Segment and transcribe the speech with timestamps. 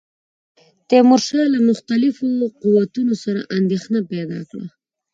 [0.89, 2.27] تیمورشاه له مختلفو
[2.61, 4.65] قوتونو سره اندېښنه پیدا کړه.